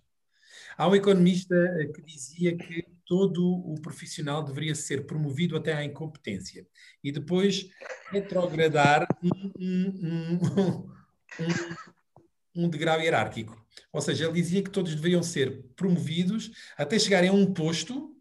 [0.76, 5.84] Há um economista eh, que dizia que todo o profissional deveria ser promovido até à
[5.84, 6.66] incompetência
[7.02, 7.68] e depois
[8.10, 10.90] retrogradar um, um- um-
[11.40, 13.62] um- um degrau hierárquico.
[13.92, 18.13] Ou seja, ele dizia que todos deveriam ser promovidos até chegarem a um posto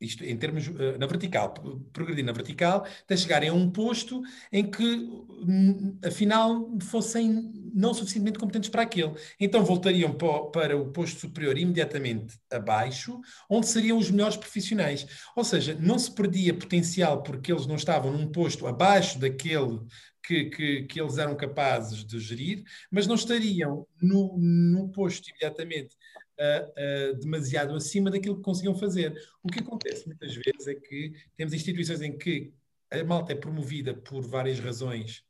[0.00, 1.52] isto em termos uh, na vertical,
[1.92, 8.38] progredir na vertical, até chegarem a um posto em que, hum, afinal, fossem não suficientemente
[8.38, 9.12] competentes para aquele.
[9.38, 15.06] Então voltariam para, para o posto superior imediatamente abaixo, onde seriam os melhores profissionais.
[15.36, 19.80] Ou seja, não se perdia potencial porque eles não estavam num posto abaixo daquele
[20.22, 25.96] que, que, que, eles eram capazes de gerir, mas não estariam no, no posto imediatamente
[26.38, 29.14] uh, uh, demasiado acima daquilo que conseguiam fazer.
[29.42, 32.52] O que acontece muitas vezes é que temos instituições em que
[32.90, 35.24] a malta é promovida por várias razões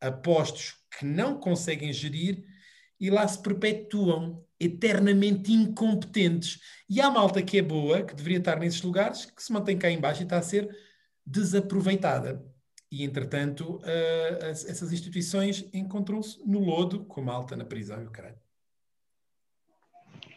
[0.00, 2.44] a postos que não conseguem gerir
[3.00, 6.60] e lá se perpetuam eternamente incompetentes.
[6.88, 9.90] E há malta que é boa, que deveria estar nesses lugares, que se mantém cá
[9.90, 10.68] embaixo e está a ser
[11.24, 12.44] desaproveitada.
[12.90, 18.38] E, entretanto, uh, essas instituições encontram-se no lodo, com malta na prisão e o caralho.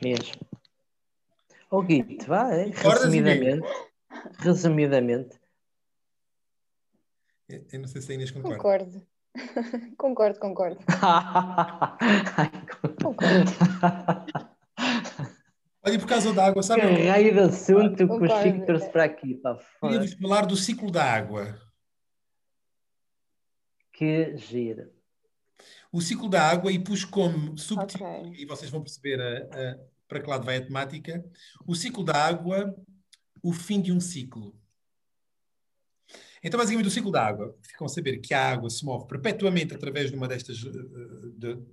[0.04, 0.36] Mesmo.
[1.70, 3.68] Ô oh, Guito, vá, resumidamente.
[4.40, 5.40] Resumidamente.
[7.72, 8.58] Eu não sei se a Inês concorda.
[8.58, 9.08] Concordo.
[9.98, 10.80] concordo, concordo.
[13.02, 13.52] concordo.
[15.84, 16.82] Olha, por causa da água, sabe?
[16.82, 19.36] Que raio de assunto que o Chico trouxe para aqui.
[19.36, 21.60] Pá, Queria-vos falar do ciclo da água.
[23.94, 24.92] Que gira.
[25.92, 28.44] O ciclo da água, e pus como subtítulo, okay.
[28.44, 31.24] e vocês vão perceber a, a, para que lado vai a temática,
[31.66, 32.76] o ciclo da água,
[33.44, 34.56] o fim de um ciclo.
[36.44, 39.76] Então, basicamente, o ciclo da água, ficam a saber que a água se move perpetuamente
[39.76, 41.64] através de uma destas, de, de, de,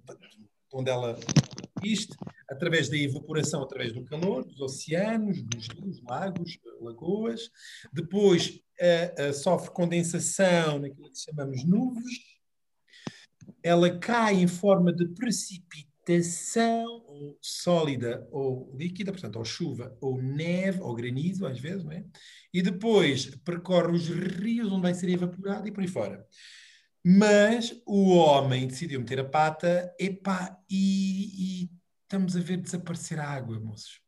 [0.72, 1.18] onde ela
[1.83, 2.14] existe,
[2.48, 7.50] através da evaporação, através do calor, dos oceanos, dos rios, lagos, lagoas.
[7.92, 8.61] Depois,
[9.18, 12.38] a, a sofre condensação naquilo que chamamos nuvens.
[13.62, 20.80] Ela cai em forma de precipitação ou sólida ou líquida, portanto, ou chuva, ou neve,
[20.80, 22.04] ou granizo, às vezes, não é?
[22.52, 26.26] E depois percorre os rios onde vai ser evaporado e por aí fora.
[27.04, 31.70] Mas o homem decidiu meter a pata, epá, e, e
[32.02, 34.00] estamos a ver desaparecer a água, moços.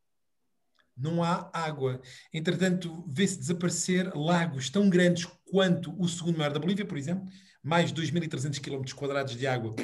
[0.96, 2.00] Não há água.
[2.32, 7.26] Entretanto, vê-se desaparecer lagos tão grandes quanto o segundo maior da Bolívia, por exemplo,
[7.62, 9.74] mais de 2.300 km de água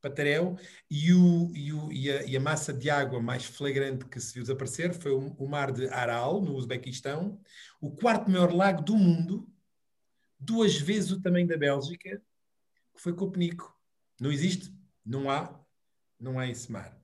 [0.00, 0.56] Patarel,
[0.90, 4.32] e, o, e, o, e, a, e, a, massa de água mais flagrante que se
[4.32, 7.38] viu desaparecer foi o, o mar de Aral, no Uzbequistão,
[7.80, 9.46] o quarto maior lago do mundo,
[10.38, 12.22] duas vezes o tamanho da Bélgica,
[12.94, 13.78] que foi Copenico.
[14.18, 14.72] Não existe,
[15.04, 15.60] não há,
[16.18, 16.98] não há esse mar.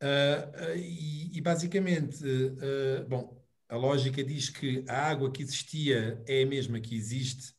[0.00, 6.22] Uh, uh, e, e, basicamente, uh, bom, a lógica diz que a água que existia
[6.26, 7.57] é a mesma que existe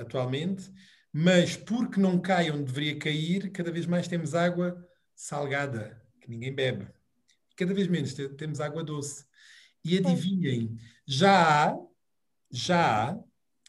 [0.00, 0.70] atualmente,
[1.12, 6.54] mas porque não cai onde deveria cair, cada vez mais temos água salgada, que ninguém
[6.54, 6.86] bebe.
[7.56, 9.24] Cada vez menos temos água doce.
[9.84, 11.76] E adivinhem, já há,
[12.50, 13.18] já há,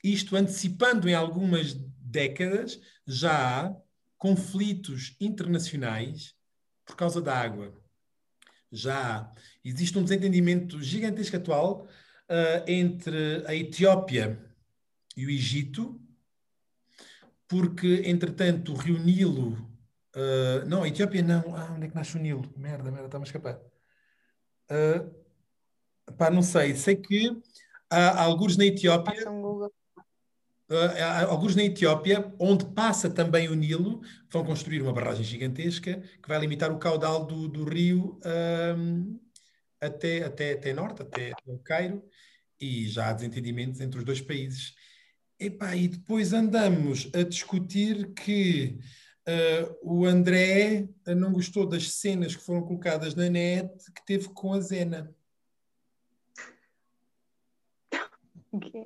[0.04, 3.75] isto antecipando em algumas décadas, já há
[4.17, 6.36] conflitos internacionais
[6.86, 7.73] por causa da água.
[8.71, 9.32] Já há.
[9.63, 11.88] Existe um desentendimento gigantesco atual
[12.30, 14.50] uh, entre a Etiópia
[15.21, 16.01] e o Egito,
[17.47, 19.53] porque, entretanto, o Rio Nilo.
[20.15, 21.55] Uh, não, a Etiópia não.
[21.55, 22.51] Ah, onde é que nasce o Nilo?
[22.57, 23.60] Merda, merda, está-me a escapar.
[24.71, 26.75] Uh, pá, não sei.
[26.75, 27.39] Sei que
[27.89, 29.29] há alguns na Etiópia.
[29.29, 29.67] Uh,
[31.27, 36.39] alguns na Etiópia, onde passa também o Nilo, vão construir uma barragem gigantesca que vai
[36.39, 38.17] limitar o caudal do, do rio
[38.75, 39.19] um,
[39.81, 42.01] até, até, até norte, até o Cairo,
[42.57, 44.73] e já há desentendimentos entre os dois países.
[45.41, 48.77] Epá, e depois andamos a discutir que
[49.27, 54.54] uh, o André não gostou das cenas que foram colocadas na net que teve com
[54.54, 55.13] a Zena.
[58.54, 58.86] Okay.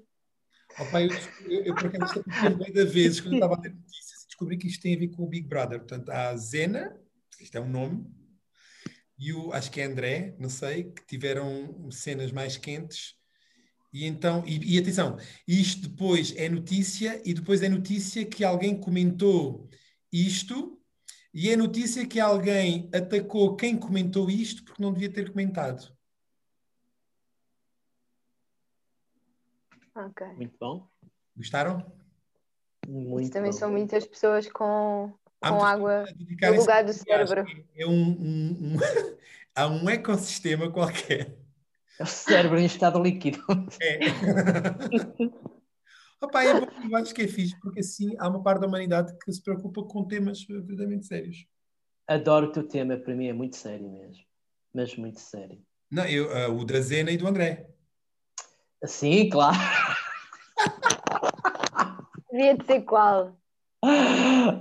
[0.80, 1.10] Opa, eu,
[1.50, 2.24] eu, eu por acaso
[2.56, 5.08] bem da vezes quando eu estava a ler notícias descobri que isto tem a ver
[5.08, 5.80] com o Big Brother.
[5.80, 6.96] Portanto, há a Zena,
[7.39, 8.06] isto é um nome,
[9.18, 13.15] e o, acho que é André, não sei, que tiveram cenas mais quentes.
[13.95, 18.77] E então, e, e atenção, isto depois é notícia, e depois é notícia que alguém
[18.77, 19.69] comentou
[20.12, 20.77] isto,
[21.34, 25.95] e é notícia que alguém atacou quem comentou isto porque não devia ter comentado.
[29.95, 30.27] Ok.
[30.36, 30.89] Muito bom.
[31.38, 31.89] Gostaram?
[32.86, 33.58] Muito também bom.
[33.58, 37.45] são muitas pessoas com, com água no lugar do cérebro.
[37.73, 38.77] É um, um, um
[39.55, 41.44] há um ecossistema qualquer.
[41.99, 43.39] É o cérebro em estado líquido.
[43.81, 43.99] É.
[46.21, 49.15] Opa, é bom, eu acho que é fixe, porque assim há uma parte da humanidade
[49.19, 51.45] que se preocupa com temas verdadeiramente sérios.
[52.08, 54.23] adoro o teu tema, para mim é muito sério mesmo.
[54.73, 55.62] Mas muito sério.
[55.91, 57.69] Não, eu, uh, o da Zena e do André.
[58.86, 59.58] Sim, claro.
[62.31, 63.38] Devia de ser qual?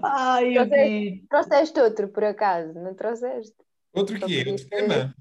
[0.02, 1.26] Ai, eu vi.
[1.28, 3.56] Trouxeste outro, por acaso, não trouxeste?
[3.92, 4.50] Outro que é?
[4.50, 5.14] Outro tema?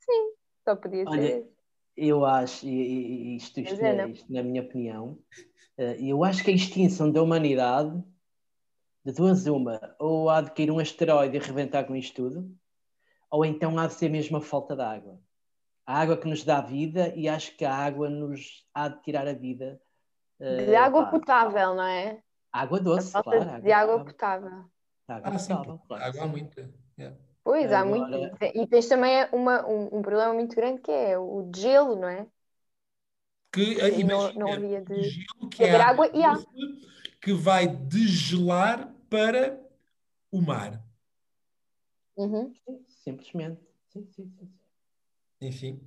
[0.00, 0.32] Sim,
[0.70, 1.50] só podia Olha, ser.
[1.96, 5.18] Eu acho, e, e- isto, isto, é, é- isto na minha opinião,
[5.76, 8.02] eh, eu acho que a extinção da humanidade,
[9.04, 12.56] de duas uma, ou há de cair um asteroide e reventar com isto tudo,
[13.30, 15.18] ou então há de ser mesmo a falta de água.
[15.86, 19.26] A água que nos dá vida e acho que a água nos há de tirar
[19.26, 19.80] a vida.
[20.38, 22.22] eh, De água pá, potável, não é?
[22.52, 23.62] água doce, claro.
[23.62, 24.50] de água potável.
[24.54, 24.70] potável.
[25.08, 26.04] Água Ah, sim, potável, claro.
[26.04, 26.70] água há muita.
[26.98, 27.16] Yeah.
[27.42, 28.36] Pois, há Agora- muito.
[28.54, 32.26] E tens também uma, um, um problema muito grande que é o gelo, não é?
[33.52, 36.34] Que, eh, Sim, não- imagina, não havia de- gelo que haver é água e há.
[37.20, 39.60] que vai degelar para
[40.30, 40.80] o mar.
[42.16, 42.52] Uhum.
[42.54, 43.60] Sim, Simplesmente.
[43.88, 44.50] Sim, sim, sim.
[45.40, 45.80] Enfim.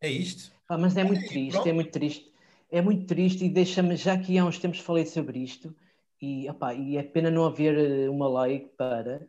[0.00, 0.52] É isto.
[0.68, 1.68] Ah, mas é muito e triste, pronto.
[1.68, 2.32] é muito triste.
[2.70, 5.74] É muito triste e deixa-me, já que há uns tempos falei sobre isto,
[6.20, 9.26] e, opá, e é pena não haver eh, uma lei para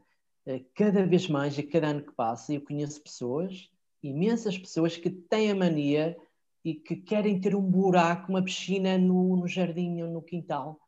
[0.73, 3.69] cada vez mais, a cada ano que passa, eu conheço pessoas,
[4.01, 6.17] imensas pessoas que têm a mania
[6.63, 10.79] e que querem ter um buraco, uma piscina no, no jardim ou no quintal,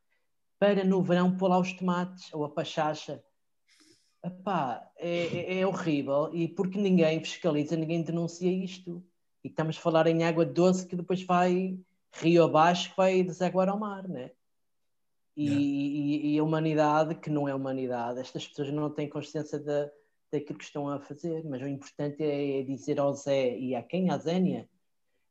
[0.58, 3.24] para no verão pôr lá os tomates ou a pachacha.
[4.24, 9.04] Epá, é, é- é horrível e porque ninguém fiscaliza, ninguém denuncia isto.
[9.44, 11.80] E estamos a falar em água doce que depois vai
[12.14, 14.32] rio abaixo, que vai desaguar ao mar, né?
[15.36, 15.62] E, Yeah.
[15.66, 19.90] e- e a humanidade, que não é humanidade, estas pessoas não têm consciência da,
[20.32, 24.10] daquilo que estão a fazer, mas o importante é dizer ao Zé e a quem?
[24.12, 24.68] A Zénia?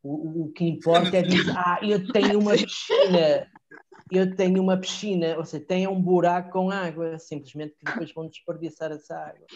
[0.03, 3.47] O, o- que importa é dizer, ah, eu tenho uma piscina,
[4.11, 8.27] eu tenho uma piscina, ou seja, tem um buraco com água, simplesmente que depois vão
[8.27, 9.47] desperdiçar essa água.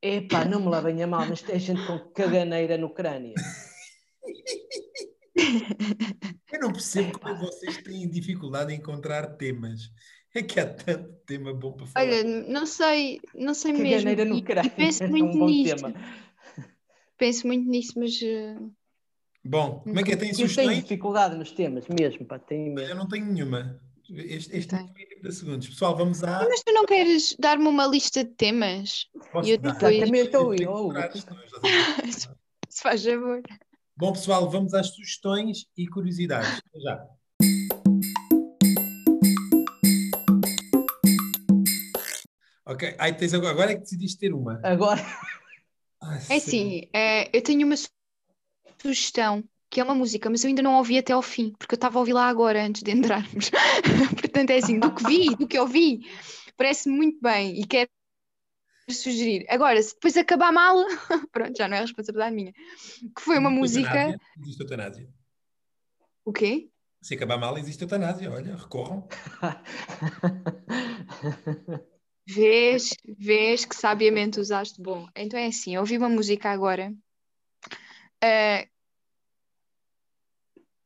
[0.00, 3.34] Epá, não me levem a mal, mas tem gente com caganeira no crânio.
[6.52, 9.90] Eu não percebo como vocês têm dificuldade em encontrar temas.
[10.34, 12.06] É que há tanto tema bom para falar.
[12.06, 13.90] Olha, não sei, não sei mesmo.
[13.90, 15.76] Caganeira no E- crânio e penso é muito um bom nisso.
[15.76, 15.94] tema.
[17.18, 18.56] Penso muito nisso, mas eh,
[19.44, 20.16] Bom, como é que é?
[20.16, 20.82] Tem Eu tenho sugestões?
[20.82, 22.90] dificuldade nos temas, mesmo, pá, tenho mesmo.
[22.90, 23.78] Eu não tenho nenhuma.
[24.10, 24.90] Este, este Tem.
[24.98, 25.68] é 30 segundos.
[25.68, 26.46] Pessoal, vamos à.
[26.48, 29.06] mas tu não queres dar-me uma lista de temas?
[29.32, 29.72] Posso eu dar?
[29.72, 32.32] depois- Exatamente, Eu eu- que eu- decorar, senão eu já sei.
[32.68, 33.42] Se faz favor.
[34.02, 36.58] Bom, pessoal, vamos às sugestões e curiosidades.
[36.58, 37.06] Até Já.
[42.66, 44.60] Ok, aí tens agora, agora é que decidiste ter uma.
[44.64, 45.00] Agora,
[46.02, 47.90] Ai, É assim, eh, eu tenho uma su-
[48.80, 51.76] sugestão, que é uma música, mas eu ainda não ouvi até ao fim, porque eu
[51.76, 53.50] estava a ouvir lá agora, antes de entrarmos.
[54.20, 56.00] Portanto, é assim, do que vi, do que eu vi,
[56.56, 57.88] parece-me muito bem e quero
[58.94, 59.44] sugerir.
[59.48, 60.76] Agora, se depois acabar mal,
[61.32, 62.52] pronto, já não é responsabilidade minha.
[62.52, 64.20] Que foi uma Existe música.
[64.40, 65.08] Existe eutanásia.
[66.24, 66.68] O quê?
[67.00, 68.30] Se acabar mal, existe eutanásia.
[68.30, 69.08] Olha, recorram.
[72.24, 74.80] Vês, vês que sabiamente usaste.
[74.80, 76.94] Bom, então é assim, eu ouvi uma música agora
[78.22, 78.68] eh,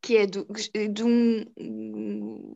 [0.00, 1.44] que é do- de, um,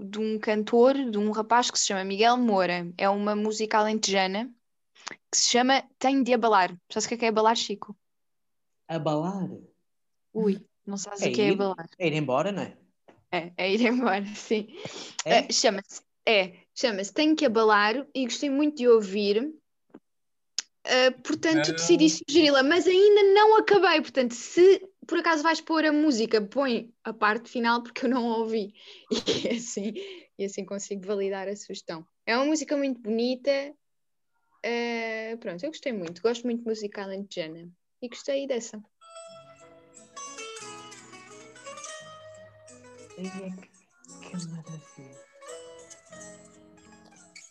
[0.01, 2.91] de um cantor, de um rapaz que se chama Miguel Moura.
[2.97, 4.51] É uma música alentejana
[5.31, 6.77] que se chama Tenho de Abalar.
[6.91, 7.97] Sabes o que é que é abalar, Chico?
[8.89, 9.49] abalar.
[10.35, 11.53] Ui, não sabes É o que é ir?
[11.53, 11.89] abalar.
[11.99, 12.77] É ir embora, não é?
[13.33, 14.69] É, é ir embora, sim.
[15.25, 15.39] É?
[15.39, 19.55] Eh, chama-se, é, chama-se Tenho que Abalar e gostei muito de ouvir.
[20.85, 24.01] Eh, portanto, decidi sugeri-la, mas ainda não acabei.
[24.01, 28.27] Portanto, se por acaso vais pôr a música, põe a parte final porque eu não
[28.33, 28.75] a ouvi.
[29.45, 29.93] E assim,
[30.39, 32.07] e assim consigo validar a sugestão.
[32.27, 33.75] É uma música muito bonita.
[34.63, 36.23] Eh, pronto, eu gostei muito.
[36.23, 37.69] Gosto muito de música alentejana.
[38.03, 38.83] E gostei dessa.
[43.19, 45.21] É que, que maravilha.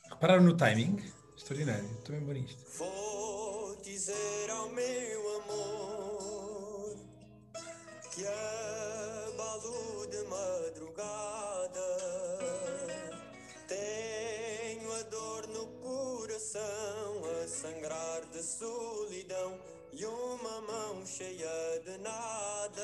[0.10, 0.98] Repararam no timing?
[1.38, 1.90] Extraordinário.
[2.00, 2.78] Estou bem bom nisto.
[2.78, 6.96] Vou dizer ao meu amor
[8.14, 8.69] que abalo
[18.60, 19.58] solidão
[19.94, 22.82] e uma mão cheia de nada.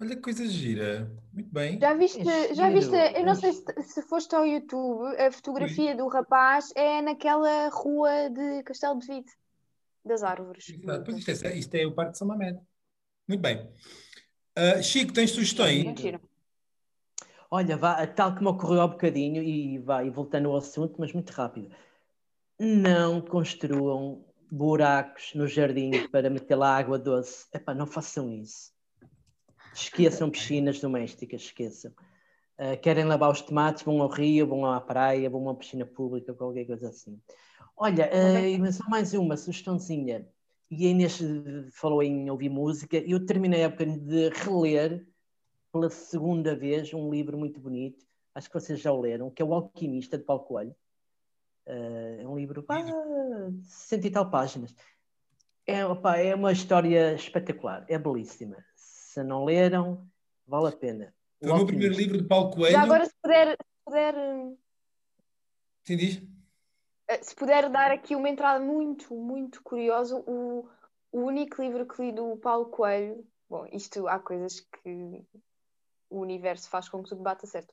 [0.00, 1.12] Olha que coisa gira.
[1.30, 1.78] Muito bem.
[1.78, 5.94] Já viste, É já viste, eu não sei se, se foste ao YouTube, a fotografia
[5.94, 9.30] do rapaz é naquela rua de Castelo de Vide,
[10.02, 10.70] das árvores.
[10.70, 11.04] Exato.
[11.04, 12.58] Pois isto, é, isto é o Parque de São Mamed.
[13.28, 13.70] Muito bem.
[14.56, 15.84] Ah, Chico, tens sugestões?
[15.84, 16.18] Mentira.
[17.50, 21.70] Olha, vá, tal como ocorreu há bocadinho, e vai voltando ao assunto, mas muito rápido.
[22.58, 27.46] não construam buracos no jardim para meter lá água doce.
[27.54, 28.72] Epá, não façam isso.
[29.74, 31.92] Esqueçam piscinas domésticas, esqueçam.
[32.58, 35.86] Uh, querem lavar os tomates, vão ao rio, vão à praia, vão a uma piscina
[35.86, 37.18] pública, qualquer coisa assim.
[37.76, 40.28] Olha, uh, só mais uma sugestãozinha.
[40.70, 41.18] E a Inês
[41.72, 42.98] falou em ouvir música.
[42.98, 45.06] Eu terminei a época de reler
[45.72, 49.44] pela segunda vez um livro muito bonito, acho que vocês já o leram, que é
[49.44, 50.74] O Alquimista, de Paulo Coelho.
[51.70, 52.92] Uh, é um livro pá, de
[53.62, 54.74] 60 e tal páginas.
[55.64, 58.56] É, opa, é uma história espetacular, é belíssima.
[58.74, 60.04] Se não leram,
[60.44, 61.14] vale a pena.
[61.40, 62.72] O Foi o meu primeiro livro de Paulo Coelho.
[62.72, 63.50] Já agora, se puder.
[63.50, 64.14] Se puder
[65.84, 66.22] Sim, diz.
[67.06, 70.68] Eh, se puder dar aqui uma entrada muito, muito curiosa, o,
[71.12, 73.24] o único livro que li do Paulo Coelho.
[73.48, 75.24] Bom, isto há coisas que
[76.08, 77.72] o universo faz com que tudo bata certo.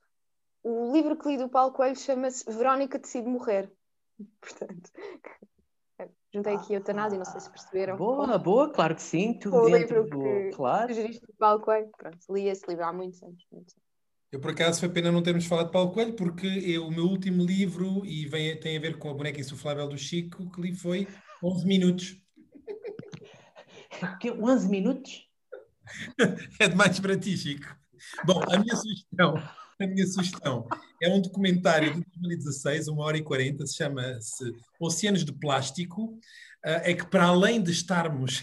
[0.63, 3.71] O livro que li do Paulo Coelho chama-se Verónica Decide Morrer.
[4.41, 4.91] Portanto,
[6.33, 7.97] juntei aqui a eutanásia, não sei se perceberam.
[7.97, 10.23] Boa, boa, claro que sim, tudo o dentro livro do...
[10.23, 10.93] que Claro.
[10.93, 11.89] sugeriste do Paulo Coelho.
[11.97, 13.45] Pronto, li esse livro há muitos anos.
[13.51, 13.87] muitos anos.
[14.29, 17.05] Eu, por acaso, foi pena não termos falado de Paulo Coelho, porque eu, o meu
[17.05, 20.75] último livro, e vem, tem a ver com a boneca insuflável do Chico, que li
[20.75, 21.07] foi
[21.41, 22.21] 11 minutos.
[24.19, 25.25] Que, 11 minutos?
[26.59, 27.73] É demais para ti, Chico.
[28.25, 29.35] Bom, a minha sugestão,
[29.79, 30.67] a minha sugestão
[31.01, 36.19] é um documentário de 2016, uma hora e 40, se chama-se Oceanos de Plástico.
[36.65, 38.41] Ah, É que para além de estarmos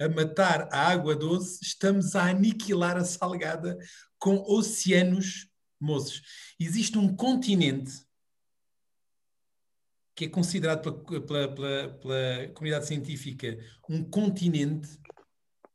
[0.00, 3.76] a matar a água doce, estamos a aniquilar a salgada
[4.18, 5.48] com oceanos
[5.80, 6.22] moços.
[6.58, 7.92] Existe um continente
[10.14, 13.58] que é considerado pela, pela- pela- pela comunidade científica
[13.90, 14.88] um continente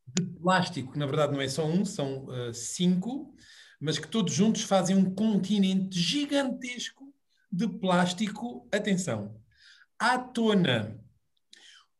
[0.07, 3.36] de plástico, que na verdade não é só um, são ah, cinco,
[3.82, 7.11] mas que todos juntos fazem um continente gigantesco
[7.51, 9.36] de plástico, atenção,
[9.99, 10.97] à tona,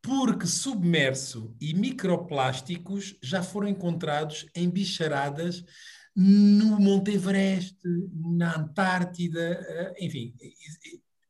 [0.02, 5.64] porque submerso e microplásticos já foram encontrados em bicharadas
[6.16, 7.78] no Monte Everest,
[8.14, 10.36] na Antártida, ah, enfim,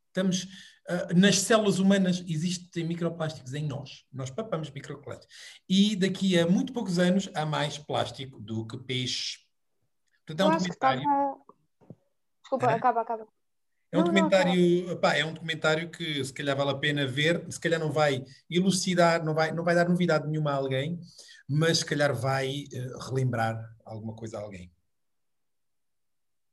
[0.08, 0.48] estamos
[0.88, 5.36] ah, nas células humanas existem microplásticos em nós, nós papamos microplásticos.
[5.70, 9.51] E daqui a muito poucos anos há mais plástico do que peixe.
[10.36, 11.00] Portanto, é Eu um documentário.
[11.02, 11.46] estavam.
[12.42, 13.28] Desculpa, acaba, acaba.
[13.94, 17.06] É um Não, não, documentário, epá, é um documentário que se calhar vale a pena
[17.06, 20.98] ver, se calhar não vai elucidar, não vai, não vai dar novidade nenhuma a alguém,
[21.50, 24.72] mas se calhar vai eh, relembrar alguma coisa a alguém.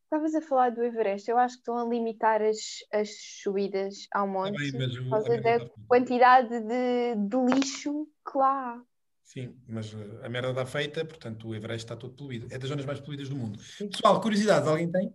[0.05, 2.57] Estavas a falar do Everest, eu acho que estão a limitar as,
[2.93, 3.11] as
[3.43, 5.72] subidas ao monte bem, mas o- por causa da feita.
[5.87, 8.83] quantidade de, de lixo que lá há.
[9.29, 12.47] Sim, mas eh, a merda está feita, portanto o Everest está todo poluído.
[12.51, 13.61] É das zonas mais poluídas do mundo.
[13.79, 15.14] Pessoal, curiosidades, alguém tem?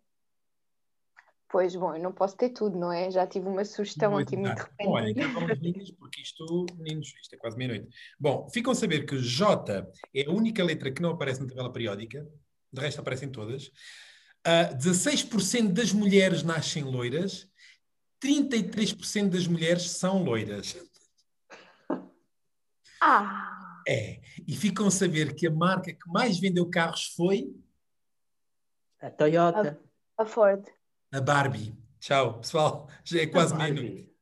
[1.49, 3.09] Pois, bom, eu não posso ter tudo, não é?
[3.09, 4.69] Já tive uma sugestão aqui muito.
[4.79, 6.45] Bom, olha, então vamos meninos, porque isto,
[6.77, 7.89] meninos, isto é quase meia-noite.
[8.19, 11.73] Bom, ficam a saber que J é a única letra que não aparece na tabela
[11.73, 12.23] periódica,
[12.71, 13.71] de resto aparecem todas.
[14.45, 17.47] Ah, 16% das mulheres nascem loiras,
[18.23, 20.77] 33% das mulheres são loiras.
[23.01, 24.21] Ah, É.
[24.47, 27.53] E ficam a saber que a marca que mais vendeu carros foi
[29.01, 29.79] A Toyota.
[30.17, 30.65] a Ford.
[31.11, 31.75] a Barbie.
[31.99, 32.89] Tchau, pessoal.
[33.03, 34.12] Já é quase meia-noite.